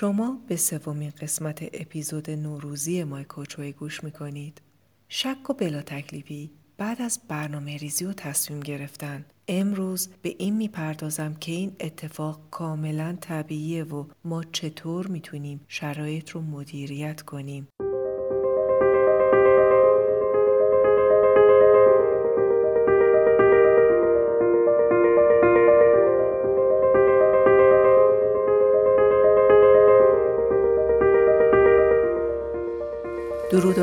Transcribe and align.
شما 0.00 0.38
به 0.48 0.56
سومین 0.56 1.12
قسمت 1.20 1.62
اپیزود 1.72 2.30
نوروزی 2.30 3.04
مای 3.04 3.24
کوچوی 3.24 3.72
گوش 3.72 4.04
می‌کنید. 4.04 4.60
شک 5.08 5.50
و 5.50 5.52
بلا 5.52 5.82
تکلیفی 5.82 6.50
بعد 6.76 7.02
از 7.02 7.20
برنامه 7.28 7.76
ریزی 7.76 8.04
و 8.04 8.12
تصمیم 8.12 8.60
گرفتن 8.60 9.24
امروز 9.48 10.08
به 10.22 10.34
این 10.38 10.56
می‌پردازم 10.56 11.34
که 11.34 11.52
این 11.52 11.76
اتفاق 11.80 12.40
کاملا 12.50 13.16
طبیعیه 13.20 13.84
و 13.84 14.04
ما 14.24 14.44
چطور 14.44 15.06
می‌تونیم 15.06 15.60
شرایط 15.68 16.30
رو 16.30 16.40
مدیریت 16.40 17.22
کنیم. 17.22 17.68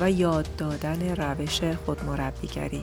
و 0.00 0.10
یاد 0.10 0.48
دادن 0.56 1.16
روش 1.16 1.60
خودمربیگری. 1.86 2.82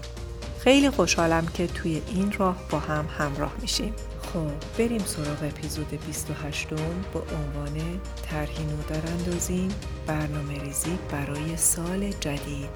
خیلی 0.60 0.90
خوشحالم 0.90 1.46
که 1.46 1.68
توی 1.68 2.02
این 2.08 2.32
راه 2.32 2.58
با 2.70 2.80
هم 2.80 3.06
همراه 3.18 3.54
میشیم. 3.62 3.94
خب 4.22 4.78
بریم 4.78 5.04
سراغ 5.06 5.44
اپیزود 5.44 5.90
28 6.08 6.68
با 7.14 7.20
عنوان 7.20 8.00
طرحی 8.32 8.64
نو 8.64 9.12
اندازیم 9.20 9.70
برنامه 10.08 10.64
ریزی 10.64 10.98
برای 11.12 11.58
سال 11.58 12.12
جدید. 12.12 12.70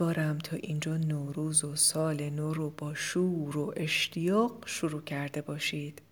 امیدوارم 0.00 0.38
تا 0.38 0.56
اینجا 0.56 0.96
نوروز 0.96 1.64
و 1.64 1.76
سال 1.76 2.30
نو 2.30 2.54
رو 2.54 2.70
با 2.70 2.94
شور 2.94 3.56
و 3.56 3.72
اشتیاق 3.76 4.62
شروع 4.66 5.02
کرده 5.02 5.42
باشید. 5.42 6.02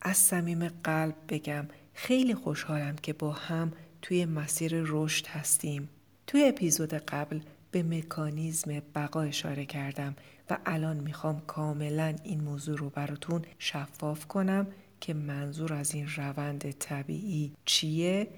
از 0.00 0.16
صمیم 0.16 0.68
قلب 0.68 1.14
بگم 1.28 1.66
خیلی 1.94 2.34
خوشحالم 2.34 2.96
که 2.96 3.12
با 3.12 3.32
هم 3.32 3.72
توی 4.02 4.26
مسیر 4.26 4.72
رشد 4.86 5.26
هستیم. 5.26 5.88
توی 6.26 6.44
اپیزود 6.44 6.94
قبل 6.94 7.40
به 7.70 7.82
مکانیزم 7.82 8.82
بقا 8.94 9.22
اشاره 9.22 9.66
کردم 9.66 10.16
و 10.50 10.58
الان 10.66 10.96
می‌خوام 10.96 11.40
کاملا 11.46 12.16
این 12.24 12.40
موضوع 12.40 12.76
رو 12.78 12.90
براتون 12.90 13.42
شفاف 13.58 14.26
کنم 14.26 14.66
که 15.00 15.14
منظور 15.14 15.72
از 15.72 15.94
این 15.94 16.08
روند 16.16 16.70
طبیعی 16.70 17.52
چیه 17.64 18.28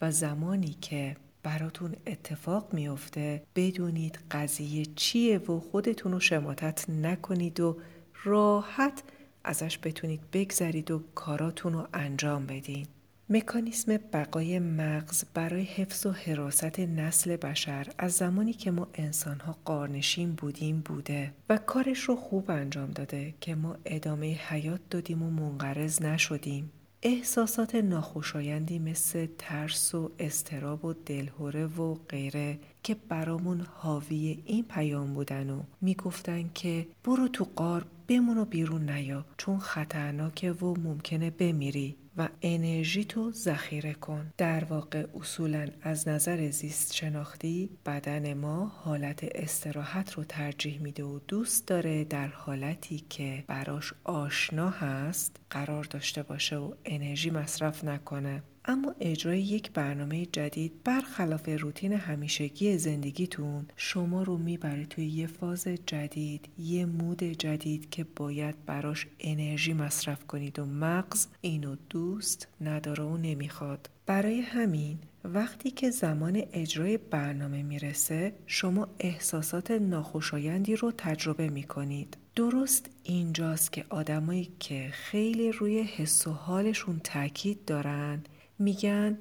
و 0.00 0.10
زمانی 0.10 0.76
که 0.80 1.16
براتون 1.42 1.96
اتفاق 2.06 2.74
میافته 2.74 3.42
بدونید 3.56 4.18
قضیه 4.30 4.84
چیه 4.84 5.38
و 5.38 5.60
خودتون 5.60 6.12
رو 6.12 6.20
شماتت 6.20 6.90
نکنید 6.90 7.60
و 7.60 7.76
راحت 8.24 9.02
ازش 9.44 9.78
بتونید 9.82 10.20
بگذرید 10.32 10.90
و 10.90 11.02
کاراتون 11.14 11.72
رو 11.72 11.88
انجام 11.94 12.46
بدین. 12.46 12.86
مکانیسم 13.30 13.96
بقای 13.96 14.58
مغز 14.58 15.24
برای 15.34 15.62
حفظ 15.62 16.06
و 16.06 16.12
حراست 16.12 16.80
نسل 16.80 17.36
بشر 17.36 17.86
از 17.98 18.12
زمانی 18.12 18.52
که 18.52 18.70
ما 18.70 18.88
انسانها 18.94 19.56
قارنشین 19.64 20.32
بودیم 20.32 20.80
بوده 20.84 21.32
و 21.48 21.56
کارش 21.56 22.00
رو 22.00 22.16
خوب 22.16 22.50
انجام 22.50 22.90
داده 22.90 23.34
که 23.40 23.54
ما 23.54 23.76
ادامه 23.84 24.40
حیات 24.48 24.80
دادیم 24.90 25.22
و 25.22 25.30
منقرض 25.30 26.02
نشدیم. 26.02 26.72
احساسات 27.02 27.74
ناخوشایندی 27.74 28.78
مثل 28.78 29.26
ترس 29.38 29.94
و 29.94 30.10
استراب 30.18 30.84
و 30.84 30.92
دلهوره 30.92 31.66
و 31.66 31.94
غیره 31.94 32.58
که 32.82 32.96
برامون 33.08 33.60
حاوی 33.60 34.42
این 34.46 34.64
پیام 34.64 35.14
بودن 35.14 35.50
و 35.50 35.62
می‌گفتن 35.80 36.50
که 36.54 36.86
برو 37.04 37.28
تو 37.28 37.46
قار 37.56 37.86
بمون 38.08 38.38
و 38.38 38.44
بیرون 38.44 38.90
نیا 38.90 39.24
چون 39.36 39.58
خطرناکه 39.58 40.52
و 40.52 40.74
ممکنه 40.78 41.30
بمیری. 41.30 41.96
و 42.18 42.28
انرژی 42.42 43.04
تو 43.04 43.32
ذخیره 43.32 43.94
کن. 43.94 44.32
در 44.36 44.64
واقع 44.64 45.06
اصولا 45.20 45.68
از 45.82 46.08
نظر 46.08 46.50
زیست 46.50 46.94
شناختی 46.94 47.70
بدن 47.86 48.34
ما 48.34 48.66
حالت 48.66 49.20
استراحت 49.34 50.12
رو 50.12 50.24
ترجیح 50.24 50.80
میده 50.80 51.04
و 51.04 51.18
دوست 51.28 51.66
داره 51.66 52.04
در 52.04 52.28
حالتی 52.28 53.04
که 53.08 53.44
براش 53.46 53.94
آشنا 54.04 54.70
هست 54.70 55.36
قرار 55.50 55.84
داشته 55.84 56.22
باشه 56.22 56.56
و 56.56 56.72
انرژی 56.84 57.30
مصرف 57.30 57.84
نکنه. 57.84 58.42
اما 58.70 58.94
اجرای 59.00 59.40
یک 59.40 59.72
برنامه 59.72 60.26
جدید 60.26 60.72
برخلاف 60.84 61.48
روتین 61.48 61.92
همیشگی 61.92 62.78
زندگیتون 62.78 63.66
شما 63.76 64.22
رو 64.22 64.38
می‌بره 64.38 64.86
توی 64.86 65.06
یه 65.06 65.26
فاز 65.26 65.68
جدید 65.86 66.48
یه 66.58 66.86
مود 66.86 67.22
جدید 67.22 67.90
که 67.90 68.06
باید 68.16 68.54
براش 68.66 69.06
انرژی 69.20 69.72
مصرف 69.72 70.26
کنید 70.26 70.58
و 70.58 70.64
مغز 70.64 71.26
اینو 71.40 71.76
دوست 71.90 72.48
نداره 72.60 73.04
و 73.04 73.16
نمی‌خواد. 73.16 73.90
برای 74.06 74.40
همین 74.40 74.98
وقتی 75.24 75.70
که 75.70 75.90
زمان 75.90 76.42
اجرای 76.52 76.98
برنامه 76.98 77.62
می‌رسه 77.62 78.32
شما 78.46 78.88
احساسات 78.98 79.70
ناخوشایندی 79.70 80.76
رو 80.76 80.92
تجربه 80.98 81.48
می‌کنید. 81.48 82.16
درست 82.36 82.90
اینجاست 83.02 83.72
که 83.72 83.84
آدمایی 83.88 84.48
که 84.60 84.88
خیلی 84.92 85.52
روی 85.52 85.82
حس 85.82 86.26
و 86.26 86.30
حالشون 86.30 87.00
تاکید 87.04 87.64
دارن 87.64 88.22
میگن 88.58 89.18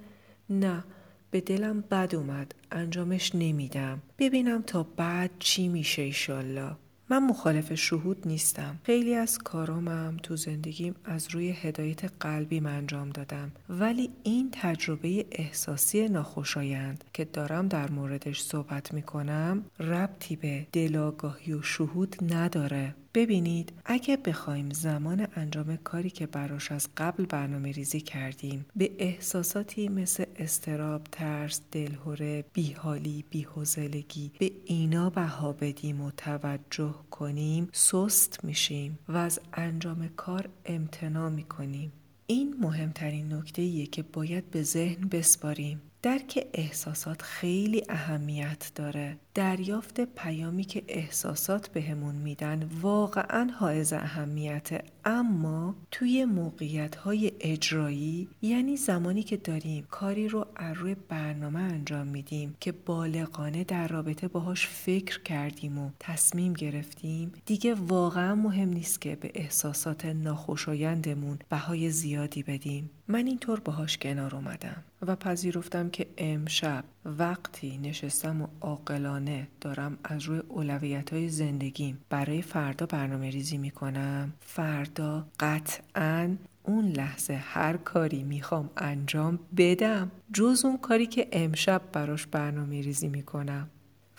نه 0.49 0.83
به 1.31 1.41
دلم 1.41 1.81
بد 1.81 2.15
اومد 2.15 2.55
انجامش 2.71 3.35
نمیدم 3.35 4.01
ببینم 4.19 4.61
تا 4.61 4.83
بعد 4.83 5.31
چی 5.39 5.67
میشه 5.67 6.01
ایشالله 6.01 6.71
من 7.09 7.23
مخالف 7.23 7.73
شهود 7.73 8.27
نیستم. 8.27 8.79
خیلی 8.83 9.15
از 9.15 9.37
کارامم 9.37 10.17
تو 10.23 10.35
زندگیم 10.35 10.95
از 11.05 11.27
روی 11.31 11.49
هدایت 11.49 12.11
قلبی 12.19 12.59
انجام 12.59 13.09
دادم 13.09 13.51
ولی 13.69 14.09
این 14.23 14.49
تجربه 14.51 15.25
احساسی 15.31 16.07
ناخوشایند 16.07 17.03
که 17.13 17.25
دارم 17.25 17.67
در 17.67 17.91
موردش 17.91 18.41
صحبت 18.41 18.93
می‌کنم 18.93 19.65
ربطی 19.79 20.35
به 20.35 20.67
دلاگاهی 20.73 21.53
و 21.53 21.61
شهود 21.61 22.33
نداره. 22.33 22.95
ببینید 23.17 23.73
اگه 23.85 24.17
بخوایم 24.17 24.69
زمان 24.69 25.27
انجام 25.35 25.75
کاری 25.75 26.09
که 26.09 26.27
براش 26.27 26.71
از 26.71 26.89
قبل 26.97 27.25
برنامه 27.25 27.71
ریزی 27.71 28.01
کردیم 28.01 28.65
به 28.75 28.91
احساساتی 28.99 29.89
مثل 29.89 30.25
استراب، 30.35 31.03
ترس، 31.11 31.61
دلهوره، 31.71 32.45
بیحالی، 32.53 33.25
بیحوزلگی 33.29 34.31
به 34.39 34.51
اینا 34.65 35.09
بها 35.09 35.53
بدیم 35.53 36.01
و 36.01 36.11
توجه 36.11 36.95
کنیم 37.11 37.69
سست 37.71 38.39
میشیم 38.43 38.99
و 39.09 39.17
از 39.17 39.39
انجام 39.53 40.07
کار 40.07 40.49
امتنا 40.65 41.29
می‌کنیم. 41.29 41.91
این 42.27 42.55
مهمترین 42.59 43.33
نکته 43.33 43.85
که 43.85 44.03
باید 44.03 44.51
به 44.51 44.63
ذهن 44.63 45.07
بسپاریم. 45.07 45.81
درک 46.01 46.47
احساسات 46.53 47.21
خیلی 47.21 47.83
اهمیت 47.89 48.71
داره. 48.75 49.17
دریافت 49.33 50.01
پیامی 50.01 50.63
که 50.63 50.83
احساسات 50.87 51.67
بهمون 51.67 52.15
میدن 52.15 52.69
واقعا 52.81 53.51
حائز 53.59 53.93
اهمیت 53.93 54.85
اما 55.05 55.75
توی 55.91 56.25
موقعیت 56.25 56.95
های 56.95 57.31
اجرایی 57.39 58.29
یعنی 58.41 58.77
زمانی 58.77 59.23
که 59.23 59.37
داریم 59.37 59.87
کاری 59.91 60.27
رو 60.27 60.45
از 60.55 60.77
روی 60.77 60.95
برنامه 61.09 61.59
انجام 61.59 62.07
میدیم 62.07 62.55
که 62.59 62.71
بالغانه 62.71 63.63
در 63.63 63.87
رابطه 63.87 64.27
باهاش 64.27 64.67
فکر 64.67 65.21
کردیم 65.21 65.77
و 65.77 65.89
تصمیم 65.99 66.53
گرفتیم 66.53 67.31
دیگه 67.45 67.73
واقعا 67.73 68.35
مهم 68.35 68.69
نیست 68.69 69.01
که 69.01 69.15
به 69.15 69.31
احساسات 69.35 70.05
ناخوشایندمون 70.05 71.39
بهای 71.49 71.89
زیادی 71.89 72.43
بدیم. 72.43 72.89
من 73.09 73.27
اینطور 73.27 73.59
باهاش 73.59 73.97
کنار 73.97 74.35
اومدم 74.35 74.83
و 75.01 75.15
پذیرفتم 75.15 75.89
که 75.89 76.07
امشب 76.17 76.83
وقتی 77.05 77.77
نشستم 77.77 78.41
و 78.41 78.47
عاقلانه 78.61 79.47
دارم 79.61 79.97
از 80.03 80.23
روی 80.23 80.39
اولویت 80.39 81.13
های 81.13 81.29
زندگیم 81.29 81.97
برای 82.09 82.41
فردا 82.41 82.85
برنامه 82.85 83.29
ریزی 83.29 83.57
می 83.57 83.71
کنم 83.71 84.33
فردا 84.41 85.27
قطعا 85.39 86.35
اون 86.63 86.85
لحظه 86.85 87.33
هر 87.33 87.77
کاری 87.77 88.23
می‌خوام 88.23 88.69
انجام 88.77 89.39
بدم 89.57 90.11
جز 90.33 90.65
اون 90.65 90.77
کاری 90.77 91.05
که 91.05 91.27
امشب 91.31 91.81
براش 91.93 92.27
برنامه 92.27 92.81
ریزی 92.81 93.07
می‌کنم. 93.07 93.69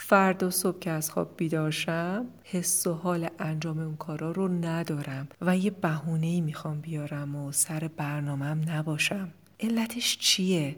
فردا 0.08 0.50
صبح 0.50 0.78
که 0.78 0.90
از 0.90 1.10
خواب 1.10 1.34
بیدار 1.36 1.70
شم 1.70 2.26
حس 2.44 2.86
و 2.86 2.92
حال 2.92 3.28
انجام 3.38 3.78
اون 3.78 3.96
کارا 3.96 4.30
رو 4.30 4.48
ندارم 4.48 5.28
و 5.40 5.56
یه 5.56 5.70
بهونه 5.70 6.26
ای 6.26 6.40
می‌خوام 6.40 6.80
بیارم 6.80 7.36
و 7.36 7.52
سر 7.52 7.90
برنامهم 7.96 8.60
نباشم 8.70 9.28
علتش 9.60 10.18
چیه؟ 10.18 10.76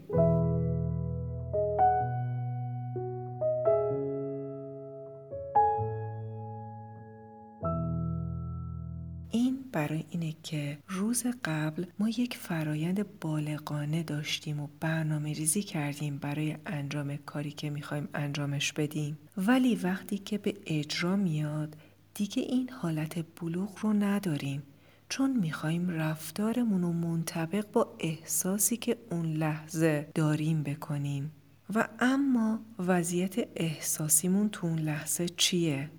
که 10.42 10.78
روز 10.88 11.24
قبل 11.44 11.84
ما 11.98 12.08
یک 12.08 12.36
فرایند 12.36 13.18
بالغانه 13.20 14.02
داشتیم 14.02 14.60
و 14.60 14.68
برنامه 14.80 15.32
ریزی 15.32 15.62
کردیم 15.62 16.18
برای 16.18 16.56
انجام 16.66 17.16
کاری 17.16 17.50
که 17.50 17.70
می‌خوایم 17.70 18.08
انجامش 18.14 18.72
بدیم. 18.72 19.18
ولی 19.36 19.74
وقتی 19.74 20.18
که 20.18 20.38
به 20.38 20.54
اجرا 20.66 21.16
میاد 21.16 21.76
دیگه 22.14 22.42
این 22.42 22.70
حالت 22.70 23.24
بلوغ 23.40 23.78
رو 23.80 23.92
نداریم. 23.92 24.62
چون 25.08 25.36
می‌خوایم 25.36 25.88
رفتارمون 25.88 26.82
رو 26.82 26.92
منطبق 26.92 27.72
با 27.72 27.96
احساسی 27.98 28.76
که 28.76 28.96
اون 29.10 29.26
لحظه 29.26 30.08
داریم 30.14 30.62
بکنیم. 30.62 31.32
و 31.74 31.88
اما 32.00 32.60
وضعیت 32.78 33.48
احساسیمون 33.56 34.48
تو 34.48 34.66
اون 34.66 34.78
لحظه 34.78 35.28
چیه؟ 35.28 35.90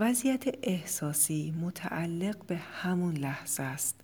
وضعیت 0.00 0.44
احساسی 0.62 1.54
متعلق 1.60 2.46
به 2.46 2.56
همون 2.56 3.16
لحظه 3.16 3.62
است. 3.62 4.00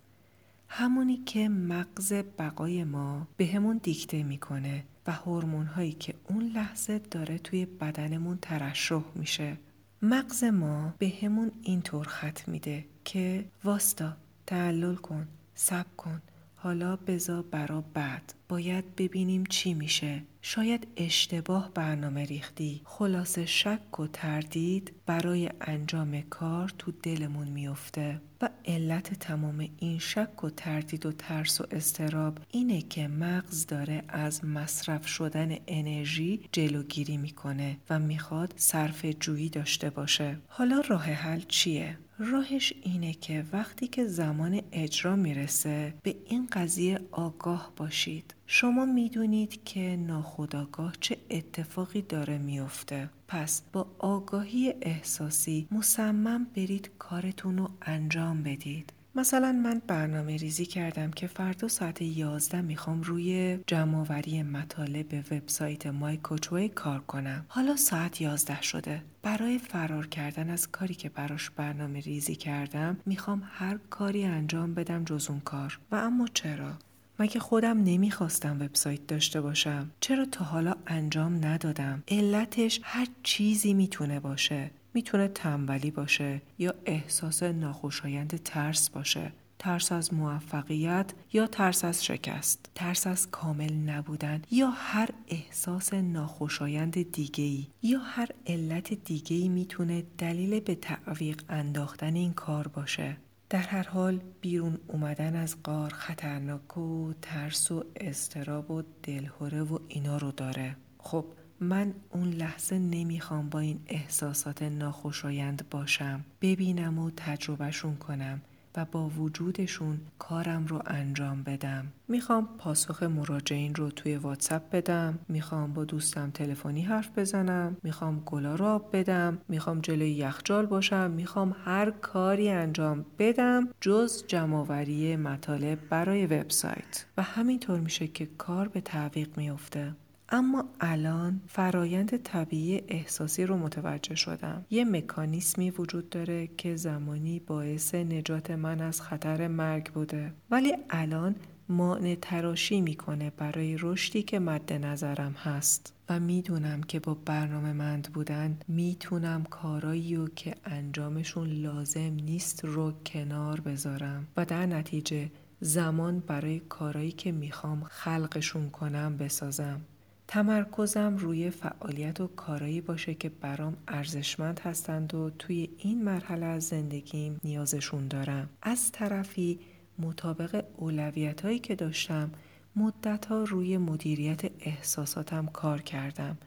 همونی 0.69 1.17
که 1.17 1.49
مغز 1.49 2.13
بقای 2.13 2.83
ما 2.83 3.27
به 3.37 3.45
همون 3.47 3.79
دیکته 3.83 4.23
می‌کنه 4.23 4.83
و 5.07 5.11
هورمون 5.11 5.65
هایی 5.65 5.91
که 5.91 6.13
اون 6.29 6.43
لحظه 6.43 6.99
داره 6.99 7.37
توی 7.37 7.65
بدنمون 7.65 8.37
ترشح 8.41 9.01
میشه. 9.15 9.57
مغز 10.01 10.43
ما 10.43 10.93
به 10.97 11.13
همون 11.21 11.51
اینطور 11.63 12.07
خط 12.07 12.47
میده 12.47 12.85
که 13.05 13.45
واستا 13.63 14.13
تعلل 14.45 14.95
کن، 14.95 15.27
سب 15.55 15.85
کن، 15.97 16.21
حالا 16.59 16.95
بزا 16.95 17.41
برا 17.41 17.81
بعد. 17.93 18.33
باید 18.49 18.95
ببینیم 18.95 19.43
چی 19.45 19.73
میشه. 19.73 20.23
شاید 20.41 20.87
اشتباه 20.97 21.71
برنامه 21.73 22.25
ریختی. 22.25 22.81
خلاصه 22.85 23.45
شک 23.45 23.99
و 23.99 24.07
تردید 24.07 24.91
برای 25.05 25.49
انجام 25.61 26.21
کار 26.21 26.73
تو 26.77 26.91
دلمون 27.03 27.47
میفته. 27.47 28.21
و 28.41 28.49
علت 28.65 29.13
تمام 29.13 29.69
این 29.77 29.99
شک 29.99 30.43
و 30.43 30.49
تردید 30.49 31.05
و 31.05 31.11
ترس 31.11 31.61
و 31.61 31.65
استراب 31.71 32.39
اینه 32.51 32.81
که 32.81 33.07
مغز 33.07 33.65
داره 33.67 34.03
از 34.07 34.45
مصرف 34.45 35.07
شدن 35.07 35.55
انرژی 35.67 36.41
جلوگیری 36.51 37.17
می‌کنه 37.17 37.77
و 37.89 37.99
می‌خواد 37.99 38.53
صرف 38.55 39.05
جویی 39.05 39.49
داشته 39.49 39.89
باشه. 39.89 40.37
حالا 40.47 40.81
راه 40.87 41.03
حل 41.03 41.41
چیه؟ 41.47 41.97
راهش 42.19 42.73
اینه 42.81 43.13
که 43.13 43.45
وقتی 43.53 43.87
که 43.87 44.05
زمان 44.05 44.61
اجرا 44.71 45.15
می‌رسه 45.15 45.93
به 46.03 46.15
این 46.25 46.47
قضیه 46.51 46.99
آگاه 47.11 47.73
باشید. 47.77 48.35
شما 48.47 48.85
می‌دونید 48.85 49.63
که 49.63 49.79
ناخداگاه 49.79 50.93
چه 50.99 51.17
اتفاقی 51.29 52.01
داره 52.01 52.37
میفته 52.37 53.09
پس 53.27 53.61
با 53.73 53.87
آگاهی 53.99 54.73
احساسی 54.81 55.67
مصمم 55.71 56.47
برید 56.55 56.91
کارتون 56.99 57.57
رو 57.57 57.69
انجام 57.81 58.43
بدید. 58.43 58.93
مثلا 59.17 59.51
من 59.51 59.81
برنامه 59.87 60.37
ریزی 60.37 60.65
کردم 60.65 61.11
که 61.11 61.27
فردا 61.27 61.67
ساعت 61.67 62.01
11 62.01 62.61
می‌خوام 62.61 63.01
روی 63.01 63.59
جمعآوری 63.67 64.43
مطالب 64.43 65.13
وبسایت 65.31 65.87
مای 65.87 66.17
کوچوی 66.17 66.69
کار 66.69 66.99
کنم. 66.99 67.45
حالا 67.47 67.75
ساعت 67.75 68.21
11 68.21 68.61
شده. 68.61 69.01
برای 69.23 69.57
فرار 69.57 70.07
کردن 70.07 70.49
از 70.49 70.71
کاری 70.71 70.93
که 70.93 71.09
براش 71.09 71.49
برنامه 71.49 71.99
ریزی 71.99 72.35
کردم 72.35 72.97
می‌خوام 73.05 73.43
هر 73.45 73.77
کاری 73.89 74.23
انجام 74.23 74.73
بدم 74.73 75.03
جز 75.03 75.29
اون 75.29 75.39
کار. 75.39 75.79
و 75.91 75.95
اما 75.95 76.27
چرا؟ 76.33 76.73
مگه 77.19 77.39
خودم 77.39 77.83
نمی‌خواستم 77.83 78.61
وبسایت 78.61 79.07
داشته 79.07 79.41
باشم 79.41 79.91
چرا 79.99 80.25
تا 80.25 80.45
حالا 80.45 80.75
انجام 80.87 81.45
ندادم 81.45 82.03
علتش 82.07 82.79
هر 82.83 83.07
چیزی 83.23 83.73
می‌تونه 83.73 84.19
باشه 84.19 84.71
می‌تونه 84.97 85.27
تنبلی 85.27 85.91
باشه 85.91 86.41
یا 86.57 86.73
احساس 86.85 87.43
ناخوشایند 87.43 88.43
ترس 88.43 88.89
باشه. 88.89 89.31
ترس 89.59 89.91
از 89.91 90.13
موفقیت 90.13 91.13
یا 91.33 91.47
ترس 91.47 91.85
از 91.85 92.05
شکست. 92.05 92.69
ترس 92.75 93.07
از 93.07 93.31
کامل 93.31 93.73
نبودن 93.73 94.41
یا 94.51 94.69
هر 94.69 95.09
احساس 95.27 95.93
ناخوشایند 95.93 97.11
دیگه‌ای. 97.11 97.67
یا 97.83 97.99
هر 97.99 98.27
علت 98.47 98.93
دیگه‌ای 98.93 99.49
می‌تونه 99.49 100.03
دلیل 100.17 100.59
به 100.59 100.75
تعویق 100.75 101.43
انداختن 101.49 102.15
این 102.15 102.33
کار 102.33 102.67
باشه. 102.67 103.17
در 103.49 103.59
هر 103.59 103.87
حال 103.87 104.19
بیرون 104.41 104.77
اومدن 104.87 105.35
از 105.35 105.63
قار 105.63 105.89
خطرناک 105.89 106.77
و 106.77 107.13
ترس 107.21 107.71
و 107.71 107.85
استراب 107.95 108.71
و 108.71 108.83
دلهوره 109.03 109.61
و 109.63 109.79
اینا 109.87 110.17
رو 110.17 110.31
داره. 110.31 110.75
خب 110.99 111.25
من 111.59 111.93
اون 112.11 112.29
لحظه 112.29 112.79
نمی‌خوام 112.79 113.49
با 113.49 113.59
این 113.59 113.79
احساسات 113.87 114.63
ناخوشایند 114.63 115.65
باشم. 115.71 116.23
ببینم 116.41 116.99
و 116.99 117.11
تجربهشون 117.17 117.95
کنم 117.95 118.41
و 118.75 118.85
با 118.85 119.09
وجودشون 119.09 119.99
کارم 120.19 120.67
رو 120.67 120.81
انجام 120.85 121.43
بدم. 121.43 121.85
می‌خوام 122.07 122.49
پاسخ 122.57 123.03
مراجعین 123.03 123.75
رو 123.75 123.89
توی 123.89 124.15
واتساپ 124.15 124.69
بدم. 124.71 125.19
می‌خوام 125.29 125.73
با 125.73 125.85
دوستم 125.85 126.31
تلفنی 126.31 126.81
حرف 126.81 127.19
بزنم. 127.19 127.77
می‌خوام 127.83 128.21
گلا 128.25 128.55
رو 128.55 128.65
آب 128.65 128.89
بدم. 128.93 129.37
می‌خوام 129.49 129.81
جلوی 129.81 130.11
یخجال 130.11 130.65
باشم. 130.65 131.11
می‌خوام 131.11 131.55
هر 131.65 131.91
کاری 131.91 132.49
انجام 132.49 133.05
بدم 133.19 133.67
جز 133.81 134.23
جمعآوری 134.27 135.15
مطالب 135.15 135.79
برای 135.89 136.25
وبسایت. 136.25 137.05
و 137.17 137.21
همینطور 137.21 137.79
میشه 137.79 138.07
که 138.07 138.25
کار 138.37 138.67
به 138.67 138.81
تعویق 138.81 139.37
میفته. 139.37 139.93
اما 140.29 140.65
الان 140.79 141.41
فرایند 141.47 142.17
طبیعی 142.17 142.81
احساسی 142.87 143.45
رو 143.45 143.57
متوجه 143.57 144.15
شدم. 144.15 144.65
یه 144.69 144.85
مکانیسمی 144.85 145.71
وجود 145.71 146.09
داره 146.09 146.47
که 146.57 146.75
زمانی 146.75 147.39
باعث 147.39 147.95
نجات 147.95 148.51
من 148.51 148.81
از 148.81 149.01
خطر 149.01 149.47
مرگ 149.47 149.91
بوده. 149.91 150.33
ولی 150.51 150.73
الان 150.89 151.35
مانع 151.69 152.17
تراشی 152.21 152.81
می‌کنه 152.81 153.29
برای 153.37 153.77
رشدی 153.79 154.23
که 154.23 154.39
مد 154.39 154.73
نظرم 154.73 155.31
هست 155.31 155.93
و 156.09 156.19
می‌دونم 156.19 156.83
که 156.83 156.99
با 156.99 157.13
برنامه 157.13 157.73
مند 157.73 158.09
بودن 158.13 158.57
می‌تونم 158.67 159.43
کارایی 159.43 160.15
رو 160.15 160.27
که 160.27 160.55
انجامشون 160.65 161.49
لازم 161.49 162.13
نیست 162.13 162.65
رو 162.65 162.93
کنار 163.05 163.59
بذارم 163.59 164.27
و 164.37 164.45
در 164.45 164.65
نتیجه 164.65 165.31
زمان 165.59 166.19
برای 166.19 166.59
کارایی 166.59 167.11
که 167.11 167.31
می‌خوام 167.31 167.83
خلقشون 167.83 168.69
کنم 168.69 169.17
بسازم 169.17 169.81
تمرکزم 170.27 171.17
روی 171.17 171.49
فعالیت 171.49 172.21
و 172.21 172.27
کارایی 172.27 172.81
باشه 172.81 173.13
که 173.13 173.29
برام 173.29 173.77
ارزشمند 173.87 174.59
هستند 174.59 175.13
و 175.13 175.29
توی 175.29 175.69
این 175.77 176.03
مرحله 176.03 176.45
از 176.45 176.63
زندگیم 176.63 177.39
نیازشون 177.43 178.07
دارم. 178.07 178.49
از 178.61 178.91
طرفی 178.91 179.59
مطابق 179.99 180.65
اولویت 180.77 181.41
هایی 181.41 181.59
که 181.59 181.75
داشتم 181.75 182.31
مدت 182.75 183.25
ها 183.25 183.43
روی 183.43 183.77
مدیریت 183.77 184.41
احساساتم 184.59 185.45
کار 185.45 185.81
کردم 185.81 186.37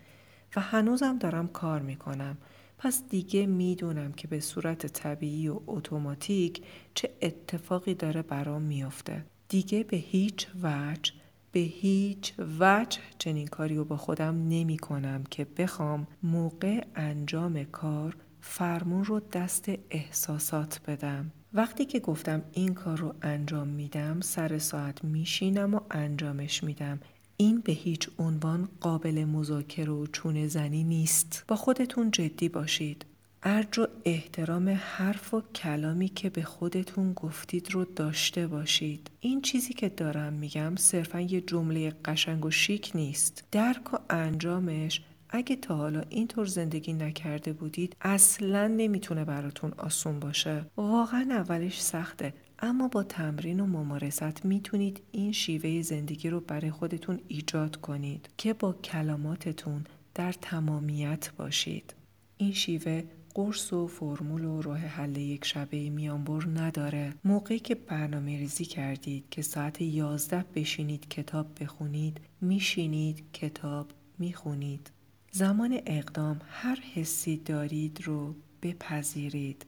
و 0.56 0.60
هنوزم 0.60 1.18
دارم 1.18 1.48
کار 1.48 1.80
می‌کنم. 1.80 2.36
پس 2.78 3.02
دیگه 3.08 3.46
می‌دونم 3.46 4.12
که 4.12 4.28
به 4.28 4.40
صورت 4.40 4.86
طبیعی 4.86 5.48
و 5.48 5.60
اتوماتیک 5.66 6.62
چه 6.94 7.10
اتفاقی 7.22 7.94
داره 7.94 8.22
برام 8.22 8.62
میافته. 8.62 9.24
دیگه 9.48 9.84
به 9.84 9.96
هیچ 9.96 10.46
وجه 10.62 11.12
به 11.52 11.60
هیچ 11.60 12.34
وجه 12.60 13.00
چنین 13.18 13.46
کاری 13.46 13.76
رو 13.76 13.84
با 13.84 13.96
خودم 13.96 14.48
نمی 14.48 14.78
کنم 14.78 15.24
که 15.30 15.46
بخوام 15.56 16.06
موقع 16.22 16.84
انجام 16.96 17.64
کار 17.64 18.16
فرمون 18.40 19.04
رو 19.04 19.20
دست 19.20 19.70
احساسات 19.90 20.80
بدم. 20.86 21.32
وقتی 21.52 21.84
که 21.84 22.00
گفتم 22.00 22.42
این 22.52 22.74
کار 22.74 22.98
رو 22.98 23.14
انجام 23.22 23.68
میدم 23.68 24.20
سر 24.20 24.58
ساعت 24.58 25.04
میشینم 25.04 25.74
و 25.74 25.80
انجامش 25.90 26.64
میدم. 26.64 27.00
این 27.36 27.60
به 27.60 27.72
هیچ 27.72 28.10
عنوان 28.18 28.68
قابل 28.80 29.24
مذاکره 29.24 29.92
و 29.92 30.06
چونه 30.06 30.46
زنی 30.46 30.84
نیست. 30.84 31.44
با 31.48 31.56
خودتون 31.56 32.10
جدی 32.10 32.48
باشید. 32.48 33.04
ارج 33.42 33.78
و 33.78 33.86
احترام 34.04 34.68
حرف 34.68 35.34
و 35.34 35.42
کلامی 35.54 36.08
که 36.08 36.30
به 36.30 36.42
خودتون 36.42 37.12
گفتید 37.12 37.72
رو 37.72 37.84
داشته 37.84 38.46
باشید. 38.46 39.10
این 39.20 39.42
چیزی 39.42 39.74
که 39.74 39.88
دارم 39.88 40.32
میگم 40.32 40.76
صرفا 40.76 41.20
یه 41.20 41.40
جمله 41.40 41.90
قشنگ 42.04 42.44
و 42.44 42.50
شیک 42.50 42.90
نیست. 42.94 43.44
درک 43.50 43.94
و 43.94 43.98
انجامش 44.10 45.02
اگه 45.30 45.56
تا 45.56 45.76
حالا 45.76 46.02
اینطور 46.08 46.46
زندگی 46.46 46.92
نکرده 46.92 47.52
بودید 47.52 47.96
اصلا 48.00 48.66
نمی‌تونه 48.66 49.24
براتون 49.24 49.72
آسون 49.78 50.20
باشه. 50.20 50.64
واقعا 50.76 51.26
اولش 51.30 51.80
سخته 51.80 52.34
اما 52.58 52.88
با 52.88 53.02
تمرین 53.02 53.60
و 53.60 53.66
ممارست 53.66 54.44
می‌تونید 54.46 55.02
این 55.12 55.32
شیوه 55.32 55.82
زندگی 55.82 56.30
رو 56.30 56.40
برای 56.40 56.70
خودتون 56.70 57.20
ایجاد 57.28 57.76
کنید 57.76 58.28
که 58.36 58.52
با 58.52 58.72
کلاماتتون 58.72 59.84
در 60.14 60.32
تمامیت 60.32 61.30
باشید. 61.36 61.94
این 62.36 62.52
شیوه 62.52 63.02
قرص 63.40 63.72
و 63.72 63.86
فرمول 63.86 64.44
و 64.44 64.62
راه 64.62 64.78
حل 64.78 65.16
یک 65.16 65.44
شبه 65.44 65.90
میانبر 65.90 66.46
نداره. 66.46 67.14
موقعی 67.24 67.58
که 67.58 67.74
برنامه 67.74 68.38
ریزی 68.38 68.64
کردید 68.64 69.24
که 69.30 69.42
ساعت 69.42 69.80
یازده 69.80 70.44
بشینید 70.54 71.08
کتاب 71.08 71.46
بخونید 71.60 72.20
میشینید 72.40 73.24
کتاب 73.32 73.90
می‌خونید. 74.18 74.90
زمان 75.30 75.80
اقدام 75.86 76.40
هر 76.48 76.78
حسی 76.94 77.36
دارید 77.36 78.00
رو 78.04 78.34
بپذیرید. 78.62 79.66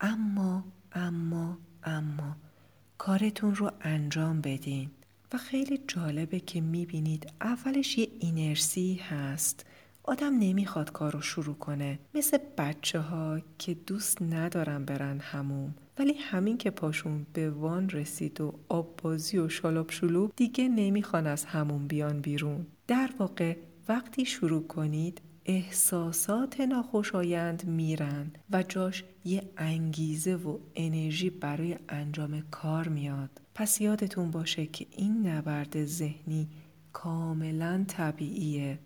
اما 0.00 0.64
اما 0.92 1.58
اما 1.84 2.36
کارتون 2.98 3.54
رو 3.54 3.70
انجام 3.80 4.40
بدین. 4.40 4.90
و 5.32 5.38
خیلی 5.38 5.80
جالبه 5.88 6.40
که 6.40 6.60
می‌بینید 6.60 7.32
اولش 7.40 7.98
یه 7.98 8.08
اینرسی 8.20 8.94
هست. 8.94 9.66
آدم 10.10 10.38
نمی‌خواد 10.38 10.92
کار 10.92 11.12
رو 11.12 11.20
شروع 11.20 11.54
کنه. 11.54 11.98
مثل 12.14 12.38
بچه 12.58 13.00
ها 13.00 13.40
که 13.58 13.74
دوست 13.74 14.22
ندارن 14.22 14.84
برن 14.84 15.18
هموم 15.20 15.74
ولی 15.98 16.12
همین 16.12 16.58
که 16.58 16.70
پاشون 16.70 17.26
به 17.32 17.50
وان 17.50 17.88
رسید 17.88 18.40
و 18.40 18.54
آب 18.68 19.00
بازی 19.02 19.38
و 19.38 19.48
شالاب 19.48 19.90
شلوب 19.90 20.32
دیگه 20.36 20.68
نمی‌خوان 20.68 21.26
از 21.26 21.44
همون 21.44 21.86
بیان 21.86 22.20
بیرون. 22.20 22.66
در 22.86 23.10
واقع 23.18 23.56
وقتی 23.88 24.24
شروع 24.24 24.66
کنید 24.66 25.20
احساسات 25.46 26.60
ناخوشایند 26.60 27.64
میرن 27.66 28.30
و 28.50 28.62
جاش 28.62 29.04
یه 29.24 29.42
انگیزه 29.56 30.36
و 30.36 30.58
انرژی 30.74 31.30
برای 31.30 31.76
انجام 31.88 32.40
کار 32.50 32.88
میاد. 32.88 33.30
پس 33.54 33.80
یادتون 33.80 34.30
باشه 34.30 34.66
که 34.66 34.86
این 34.90 35.26
نبرد 35.26 35.84
ذهنی 35.84 36.48
کاملا 36.92 37.84
طبیعیه. 37.88 38.78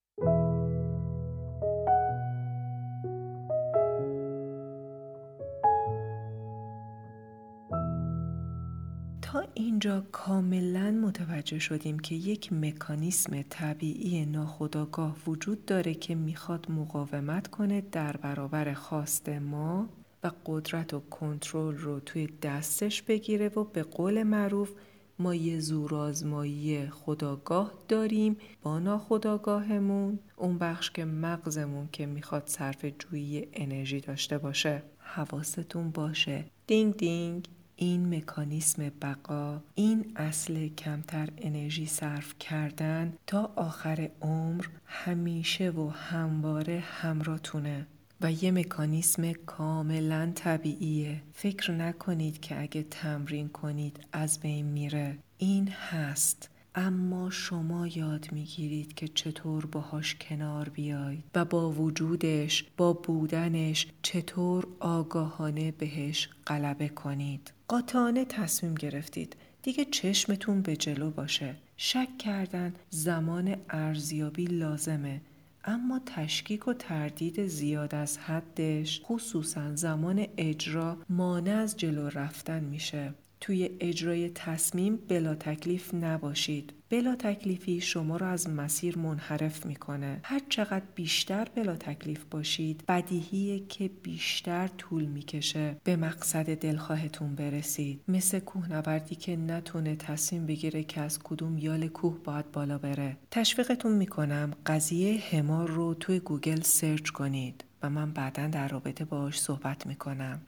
اینجا 9.85 10.07
کاملا 10.13 10.91
متوجه 10.91 11.59
شدیم 11.59 11.99
که 11.99 12.15
یک 12.15 12.53
مکانیسم 12.53 13.43
طبیعی 13.43 14.27
ناخودآگاه 14.27 15.17
وجود 15.27 15.65
داره 15.65 15.95
که 15.95 16.15
می‌خواد 16.15 16.71
مقاومت 16.71 17.47
کنه 17.47 17.81
در 17.81 18.17
برابر 18.17 18.75
خواست 18.75 19.29
ما 19.29 19.89
و 20.23 20.31
قدرت 20.47 20.95
و 20.95 21.01
کنترل 21.01 21.77
رو 21.77 22.01
توی 22.01 22.29
دستش 22.43 23.03
بگیره 23.03 23.49
و 23.49 23.65
به 23.65 23.83
قول 23.83 24.23
معروف 24.23 24.71
ما 25.19 25.35
یه 25.35 25.61
زورآزمایی 25.61 26.87
خداگاه 26.87 27.73
داریم 27.89 28.37
با 28.63 28.79
ناخداگاهمون 28.79 30.19
اون 30.37 30.59
بخش 30.59 30.91
که 30.91 31.05
مغزمون 31.05 31.89
که 31.93 32.07
می‌خواد 32.07 32.43
صرف 32.47 32.85
جویی 32.99 33.49
انرژی 33.53 34.01
داشته 34.01 34.39
باشه. 34.39 34.83
حواستون 34.99 35.91
باشه. 35.91 36.45
دینگ 36.67 36.97
دینگ. 36.97 37.49
این 37.77 38.17
مکانیسم 38.17 38.93
بقا 39.03 39.61
این 39.75 40.13
اصل 40.17 40.69
کمتر 40.69 41.29
انرژی 41.39 41.87
صرف 41.87 42.35
کردن 42.41 43.15
تا 43.27 43.53
آخر 43.57 44.11
عمر 44.23 44.67
همیشه 44.87 45.71
و 45.71 45.89
همواره 45.89 46.85
همراهتونه 46.87 47.87
و 48.21 48.33
یه 48.33 48.51
مکانیسم 48.51 49.33
کاملا 49.33 50.33
طبیعیه. 50.35 51.23
فکر 51.33 51.73
نکنید 51.73 52.41
که 52.41 52.61
اگه 52.61 52.83
تمرین 52.83 53.49
کنید 53.49 54.01
از 54.13 54.41
بین 54.41 54.67
میره. 54.67 55.19
این 55.39 55.69
هست. 55.69 56.51
اما 56.75 57.31
شما 57.31 57.87
یاد 57.87 58.33
می‌گیرید 58.33 58.95
که 58.95 59.09
چطور 59.09 59.67
باهاش 59.67 60.15
کنار 60.15 60.69
بیاید 60.69 61.25
و 61.35 61.45
با 61.45 61.71
وجودش 61.71 62.65
با 62.77 62.93
بودنش 62.93 63.87
چطور 64.03 64.67
آگاهانه 64.81 65.71
بهش 65.71 66.29
غلبه 66.47 66.89
کنید. 66.89 67.53
قاطعانه 67.69 68.25
تصمیم 68.25 68.75
گرفتید. 68.75 69.37
دیگه 69.63 69.85
چشمتون 69.85 70.63
به 70.63 70.77
جلو 70.77 71.11
باشه. 71.11 71.57
شک 71.77 72.19
کردن 72.19 72.75
زمان 72.91 73.57
ارزیابی 73.71 74.45
لازمه. 74.45 75.21
اما 75.65 76.01
تشکیک 76.07 76.69
و 76.69 76.73
تردید 76.73 77.47
زیاد 77.47 77.95
از 77.95 78.19
حدش 78.19 79.01
خصوصا 79.05 79.77
زمان 79.77 80.27
اجرا 80.37 80.97
مانع 81.09 81.55
از 81.57 81.77
جلو 81.77 82.09
رفتن 82.09 82.65
میشه. 82.65 83.15
توی 83.45 83.71
اجرای 83.81 84.29
تصمیم 84.29 84.97
بلا 84.97 85.35
تکلیف 85.35 85.95
نباشید. 85.95 86.73
بلا 86.91 87.17
تکلیفی 87.17 87.81
شما 87.81 88.17
را 88.17 88.29
از 88.29 88.51
مسیر 88.51 88.99
منحرف 88.99 89.67
می‌کنه. 89.67 90.21
هر 90.23 90.41
چقدر 90.49 90.85
بیشتر 90.95 91.49
بلا 91.55 91.77
تکلیف 91.77 92.25
باشید 92.31 92.85
بدیهیه 92.89 93.67
که 93.67 93.91
بیشتر 94.03 94.69
طول 94.79 95.05
می‌کشه 95.05 95.77
به 95.85 95.97
مقصد 95.97 96.55
دلخواهتون 96.55 97.35
برسید. 97.35 98.01
مثل 98.09 98.39
کوهنوردی 98.39 99.15
که 99.15 99.37
نتونه 99.37 99.97
تصمیم 99.97 100.47
بگیره 100.47 100.85
که 100.85 101.01
از 101.01 101.19
کدوم 101.19 101.59
یال 101.59 101.89
کوه 101.89 102.19
باید 102.25 102.53
بالا 102.53 102.79
بره. 102.79 103.17
تشویقتون 103.31 103.93
می‌کنم 103.93 104.53
قضیه 104.67 105.23
همار 105.33 105.69
رو 105.69 105.95
توی 105.95 106.19
گوگل 106.19 106.61
search 106.61 107.11
کنید 107.11 107.65
و 107.83 107.91
من 107.91 108.11
بعدا 108.13 108.47
در 108.47 108.69
رابطه 108.69 109.05
باش 109.05 109.41
صحبت 109.41 109.87
می‌کنم. 109.87 110.43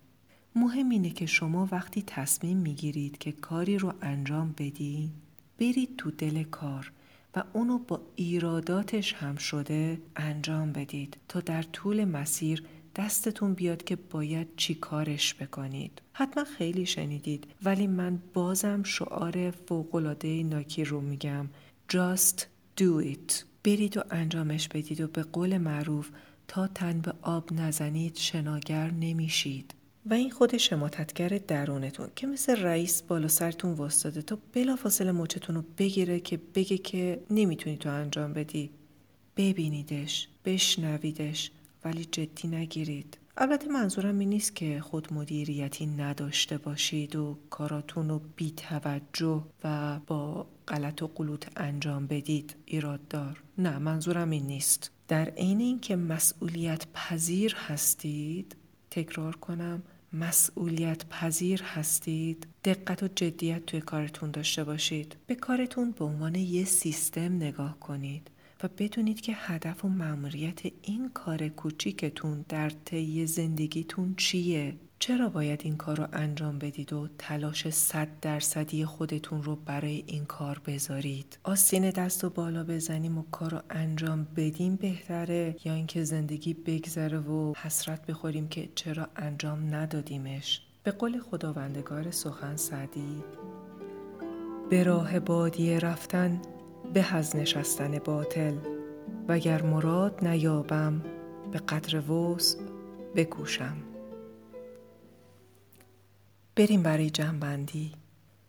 مهم 0.57 0.89
اینه 0.89 1.11
که 1.11 1.27
شما 1.27 1.69
وقتی 1.73 2.03
تصمیم 2.07 2.57
می‌گیرید 2.57 3.19
که 3.19 3.33
کاری 3.33 3.79
رو 3.79 3.93
انجام 4.03 4.55
بدید 4.59 5.11
برید 5.59 5.97
تو 5.97 6.11
دل 6.11 6.43
کار 6.43 6.93
و 7.37 7.45
اونو 7.53 7.79
با 7.79 8.01
ایراداتش 8.17 9.15
هم 9.15 9.37
شده 9.37 10.01
انجام 10.17 10.73
بدید 10.73 11.17
تا 11.29 11.41
در 11.41 11.63
طول 11.63 12.05
مسیر 12.05 12.63
دستتون 12.97 13.55
بیاد 13.55 13.85
که 13.85 13.97
باید 13.97 14.49
چی 14.57 14.75
کارش 14.75 15.35
بکنید. 15.35 16.03
حتما 16.13 16.45
خیلی 16.45 16.87
شنیدید 16.87 17.47
ولی 17.65 17.87
من 17.87 18.19
بازم 18.35 18.83
شعار 18.83 19.51
فوق‌العاده 19.51 20.43
Nike 20.43 20.85
رو 20.85 21.01
میگم. 21.01 21.49
Just 21.93 22.41
do 22.81 23.05
it. 23.05 23.45
برید 23.65 23.97
و 23.97 24.03
انجامش 24.11 24.69
بدید 24.69 25.01
و 25.01 25.09
به 25.09 25.23
قول 25.23 25.59
معروف 25.59 26.11
تا 26.49 26.67
تن 26.67 27.01
به 27.01 27.13
آب 27.23 27.53
نزنید 27.53 28.17
شناگر 28.17 28.91
نمیشید. 28.91 29.76
و 30.11 30.15
این 30.15 30.31
خود 30.31 30.57
شماتتگر 30.57 31.29
درونتون 31.29 32.09
که 32.17 32.27
مثل 32.27 32.57
رئیس 32.57 33.03
بالا 33.03 33.29
سرتون 33.29 33.73
واسطه 33.73 34.23
تا 34.23 34.39
بلافاصله 34.53 35.13
مچتون 35.13 35.57
رو 35.57 35.65
بگیره 35.79 36.21
که 36.21 36.41
بگه 36.55 36.79
که 36.79 37.21
نمی‌تونی 37.31 37.77
تو 37.77 37.89
انجام 37.89 38.33
بدی. 38.33 38.71
ببینیدش 39.37 40.29
بشنویدش 40.45 41.51
ولی 41.85 42.05
جدی 42.05 42.49
نگیرید. 42.49 43.19
البته 43.37 43.69
منظورم 43.69 44.19
این 44.19 44.29
نیست 44.29 44.57
که 44.57 44.81
خود 44.81 45.13
مدیریتی 45.13 45.87
نداشته 45.87 46.59
باشید 46.59 47.17
و 47.17 47.39
کاراتون 47.51 48.09
رو 48.09 48.21
بی 48.37 48.51
توجه 48.51 49.43
و 49.65 49.99
با 50.07 50.47
غلط 50.69 51.03
و 51.03 51.07
قلوت 51.07 51.49
انجام 51.57 52.07
بدید 52.07 52.57
ایراد 52.65 53.09
دار 53.09 53.43
نه 53.59 53.79
منظورم 53.79 54.31
این 54.31 54.47
نیست. 54.47 54.91
در 55.09 55.29
عین 55.29 55.61
اینکه 55.61 55.97
مسئولیت 55.97 56.87
پذیر 56.95 57.55
هستید 57.55 58.57
تکرار 58.91 59.37
کنم. 59.37 59.83
مسئولیت 60.21 61.09
پذیر 61.09 61.63
هستید 61.63 62.47
دقت 62.65 63.03
و 63.03 63.09
جدیت 63.09 63.67
توی 63.67 63.81
کارتون 63.81 64.31
داشته 64.31 64.65
باشید. 64.65 65.17
به 65.27 65.35
کارتون 65.35 65.91
به 65.91 66.05
عنوان 66.05 66.35
یه 66.35 66.65
سیستم 66.65 67.37
نگاه 67.37 67.81
کنید 67.81 68.31
و 68.63 68.69
بدونید 68.79 69.21
که 69.21 69.33
هدف 69.37 69.85
و 69.85 69.89
مأموریت 69.89 70.61
این 70.83 71.11
کار 71.15 71.49
کوچیکتون 71.49 72.45
در 72.49 72.71
طی 72.71 73.27
زندگیتون 73.27 74.15
چیه. 74.17 74.77
چرا 74.99 75.29
باید 75.29 75.61
این 75.65 75.77
کار 75.77 75.97
رو 75.97 76.07
انجام 76.13 76.59
بدید 76.59 76.93
و 76.93 77.09
تلاش 77.19 77.71
صد 77.71 78.09
درصدی 78.23 78.85
خودتون 78.85 79.43
رو 79.43 79.57
برای 79.57 80.05
این 80.07 80.25
کار 80.25 80.61
بذارید؟ 80.67 81.39
آستین 81.45 81.91
دست 81.91 82.25
و 82.25 82.31
بالا 82.31 82.65
بزنیم 82.65 83.19
و 83.19 83.23
کار 83.31 83.51
رو 83.51 83.61
انجام 83.71 84.27
بدیم 84.37 84.77
بهتره 84.77 85.57
یا 85.65 85.75
اینکه 85.75 86.05
زندگی 86.05 86.55
بگذره 86.55 87.19
و 87.19 87.53
حسرت 87.63 88.07
بخوریم 88.07 88.49
که 88.49 88.69
چرا 88.75 89.09
انجام 89.17 89.75
ندادیمش؟ 89.75 90.63
به 90.83 90.91
قول 90.91 91.21
خداوندگار 91.21 92.11
سخن 92.11 92.57
سعدی 92.57 93.25
به 94.71 94.83
راه 94.83 95.21
بادیه 95.21 95.79
رفتن 95.79 96.43
به 96.95 97.15
از 97.15 97.37
نشستن 97.37 97.99
باطل 97.99 98.55
وگر 99.29 99.63
مراد 99.63 100.29
نیابم 100.29 101.03
به 101.53 101.59
قدر 101.59 102.11
وسع 102.11 102.59
بکوشم. 103.17 103.77
بریم 106.57 106.83
برای 106.83 107.11
جنبندی 107.11 107.93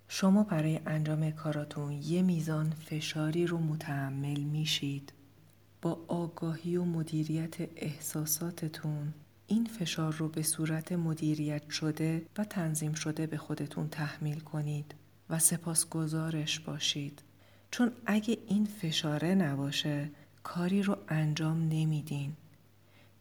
شما 0.08 0.44
برای 0.44 0.80
انجام 0.86 1.32
کاراتون 1.32 1.92
یه 1.92 2.22
میزان 2.22 2.70
فشاری 2.70 3.48
رو 3.48 3.58
متحمل 3.58 4.40
میشید 4.40 5.14
با 5.82 6.00
آگاهی 6.08 6.78
و 6.78 6.84
مدیریت 6.84 7.56
احساساتتون 7.76 9.14
این 9.48 9.66
فشار 9.66 10.14
رو 10.14 10.28
به 10.30 10.44
صورت 10.44 10.92
مدیریت 10.92 11.70
شده 11.70 12.26
و 12.38 12.44
تنظیم 12.44 12.94
شده 12.94 13.28
به 13.28 13.38
خودتون 13.38 13.88
تحمیل 13.90 14.40
کنید 14.40 14.96
و 15.30 15.40
سپاس 15.40 15.90
گزارش 15.90 16.60
باشید. 16.60 17.22
چون 17.72 17.92
اگه 18.06 18.38
این 18.48 18.66
فشاره 18.66 19.36
نباشه 19.36 20.10
کاری 20.44 20.84
رو 20.84 20.98
انجام 21.08 21.58
نمیدین. 21.70 22.34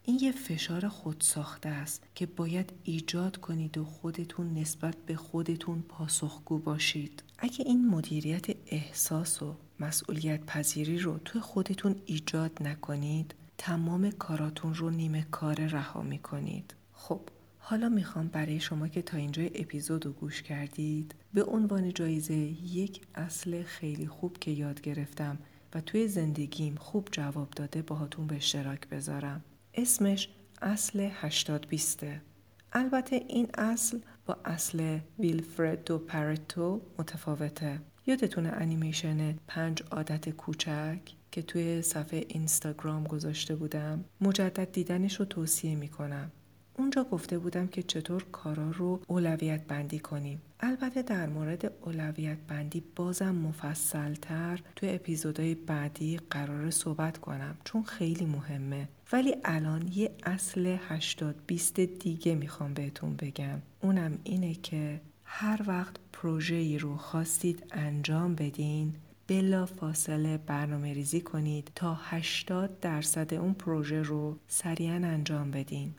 این 0.09 0.19
یه 0.21 0.31
فشار 0.31 0.87
خودساخته 0.87 1.69
است 1.69 2.03
که 2.15 2.25
باید 2.25 2.73
ایجاد 2.83 3.37
کنید 3.37 3.77
و 3.77 3.85
خودتون 3.85 4.53
نسبت 4.53 4.97
به 5.05 5.15
خودتون 5.15 5.81
پاسخگو 5.81 6.57
باشید. 6.57 7.23
اگه 7.37 7.65
این 7.65 7.87
مدیریت 7.87 8.45
احساس 8.67 9.41
و 9.41 9.55
مسئولیت 9.79 10.45
پذیری 10.45 10.99
رو 10.99 11.17
توی 11.17 11.41
خودتون 11.41 11.95
ایجاد 12.05 12.63
نکنید 12.63 13.35
تمام 13.57 14.11
کاراتون 14.11 14.73
رو 14.73 14.89
نیمه 14.89 15.27
کار 15.31 15.55
رها 15.55 16.01
می 16.01 16.19
کنید. 16.19 16.75
خب 16.93 17.21
حالا 17.59 17.89
می‌خوام 17.89 18.27
برای 18.27 18.59
شما 18.59 18.87
که 18.87 19.01
تا 19.01 19.17
اینجا 19.17 19.43
اپیزود 19.43 20.05
رو 20.05 20.11
گوش 20.11 20.41
کردید 20.43 21.15
به 21.33 21.43
عنوان 21.43 21.93
جایزه 21.93 22.35
یک 22.35 23.01
اصل 23.15 23.63
خیلی 23.63 24.07
خوب 24.07 24.37
که 24.37 24.51
یاد 24.51 24.81
گرفتم 24.81 25.37
و 25.73 25.81
توی 25.81 26.07
زندگیم 26.07 26.75
خوب 26.75 27.07
جواب 27.11 27.49
داده 27.49 27.81
باهاتون 27.81 28.27
به 28.27 28.35
اشتراک 28.35 28.89
بذارم. 28.89 29.43
اسمش 29.77 30.29
اصل 30.61 31.09
80 31.13 31.67
بیسته. 31.67 32.21
البته 32.73 33.15
این 33.27 33.47
اصل 33.57 33.99
با 34.25 34.37
اصل 34.45 34.99
ویلفردو 35.19 35.97
پرتو 35.97 36.81
متفاوته. 36.99 37.79
یادتونه 38.07 38.49
انیمیشن 38.49 39.35
پنج 39.47 39.83
عادت 39.91 40.29
کوچک 40.29 40.99
که 41.31 41.41
توی 41.41 41.81
صفحه 41.81 42.25
اینستاگرام 42.27 43.03
گذاشته 43.03 43.55
بودم 43.55 44.05
مجدد 44.21 44.71
دیدنش 44.71 45.19
رو 45.19 45.25
توصیه 45.25 45.75
می‌کنم 45.75 46.31
اونجا 46.77 47.03
گفته 47.03 47.39
بودم 47.39 47.67
که 47.67 47.83
چطور 47.83 48.25
کارا 48.31 48.71
رو 48.71 49.01
اولویت 49.07 49.67
بندی 49.67 49.99
کنیم 49.99 50.41
البته 50.59 51.01
در 51.01 51.27
مورد 51.27 51.71
اولویت 51.81 52.37
بندی 52.47 52.83
بازم 52.95 53.35
مفصلتر 53.35 54.59
توی 54.75 54.89
اپیزودهای 54.89 55.55
بعدی 55.55 56.17
قرار 56.29 56.69
صحبت 56.69 57.17
کنم 57.17 57.57
چون 57.63 57.83
خیلی 57.83 58.25
مهمه 58.25 58.87
ولی 59.11 59.35
الان 59.45 59.91
یه 59.95 60.11
اصل 60.23 60.77
80 60.87 61.35
20 61.47 61.79
دیگه 61.79 62.35
می‌خوام 62.35 62.73
بهتون 62.73 63.15
بگم 63.15 63.61
اونم 63.81 64.19
اینه 64.23 64.53
که 64.53 65.01
هر 65.23 65.61
وقت 65.67 65.95
پروژه‌ای 66.13 66.77
رو 66.77 66.97
خواستید 66.97 67.63
انجام 67.71 68.35
بدین 68.35 68.95
بلا 69.27 69.65
فاصله 69.65 70.37
برنامه 70.37 70.93
ریزی 70.93 71.21
کنید 71.21 71.71
تا 71.75 71.97
80 72.01 72.79
درصد 72.79 73.33
اون 73.33 73.53
پروژه 73.53 74.01
رو 74.01 74.37
سریعا 74.47 74.95
انجام 74.95 75.51
بدین. 75.51 75.93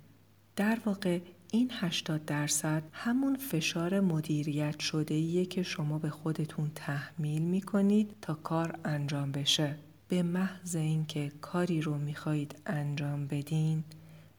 در 0.56 0.78
واقع 0.84 1.18
این 1.50 1.70
80 1.72 2.24
درصد 2.24 2.82
همون 2.92 3.36
فشار 3.36 4.00
مدیریت 4.00 4.78
شده 4.78 5.44
که 5.44 5.62
شما 5.62 5.98
به 5.98 6.10
خودتون 6.10 6.70
تحمیل 6.74 7.42
می 7.42 7.60
کنید 7.60 8.14
تا 8.22 8.34
کار 8.34 8.78
انجام 8.84 9.32
بشه. 9.32 9.76
به 10.08 10.22
محض 10.22 10.76
اینکه 10.76 11.32
کاری 11.40 11.80
رو 11.80 11.98
می‌خواهید 11.98 12.58
انجام 12.66 13.26
بدین 13.26 13.84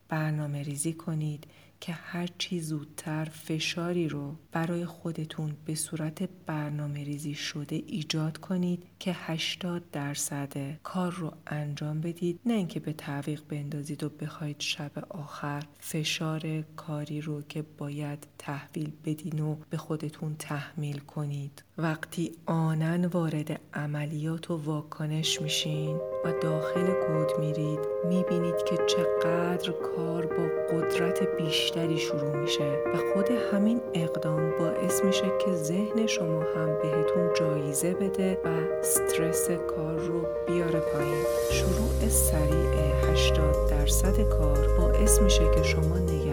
برنامه 0.10 0.64
ریزی 0.64 0.94
کنید 0.94 1.48
که 1.82 1.94
هرچی 1.94 2.60
زودتر 2.60 3.26
فشاری 3.26 4.10
رو 4.10 4.36
برای 4.52 4.86
خودتون 4.86 5.56
به 5.66 5.76
صورت 5.76 6.30
برنامه 6.46 7.04
ریزی 7.04 7.34
شده 7.34 7.76
ایجاد 7.76 8.38
کنید 8.38 8.84
که 9.00 9.12
80 9.14 9.92
درصد 9.92 10.54
کار 10.84 11.12
رو 11.12 11.34
انجام 11.48 12.02
بدید. 12.02 12.40
نه 12.46 12.54
اینکه 12.54 12.80
به 12.80 12.94
تعویق 12.94 13.42
بندازید 13.50 14.04
و 14.04 14.10
بخواید 14.10 14.60
شب 14.60 14.92
آخر 15.10 15.64
فشار 15.80 16.62
کاری 16.76 17.22
رو 17.22 17.42
که 17.42 17.62
باید 17.78 18.28
تحویل 18.38 18.92
بدین 19.06 19.40
و 19.40 19.56
به 19.70 19.78
خودتون 19.78 20.36
تحمیل 20.40 21.00
کنید. 21.00 21.64
وقتی 21.78 22.32
آنن 22.46 23.06
وارد 23.06 23.62
عملیات 23.74 24.52
و 24.52 24.58
واکنش 24.58 25.42
میشین 25.42 25.98
و 26.26 26.34
داخل 26.42 26.86
کود 26.86 27.40
میرید 27.40 27.80
می‌بینید 28.06 28.56
که 28.70 28.78
چقدر 28.88 29.72
کار 29.72 30.26
با 30.26 30.50
قدرت 30.72 31.20
بیشتری 31.70 31.98
شروع 31.98 32.36
میشه 32.36 32.64
و 32.94 32.98
خود 33.14 33.26
همین 33.54 33.82
اقدام 33.94 34.52
باعث 34.60 35.04
میشه 35.04 35.32
که 35.46 35.54
ذهن 35.54 36.08
شما 36.08 36.40
هم 36.40 36.78
بهتون 36.82 37.34
جایزه 37.40 37.94
بده 37.94 38.38
و 38.46 38.48
استرس 38.80 39.48
کار 39.52 39.96
رو 39.96 40.22
بیاره 40.48 40.80
پایین. 40.80 41.24
شروع 41.52 42.10
سریع 42.10 43.12
80 43.12 43.70
درصد 43.70 44.30
کار 44.30 44.78
باعث 44.78 45.22
میشه 45.22 45.52
که 45.56 45.64
شما 45.64 45.98
نگران 45.98 46.29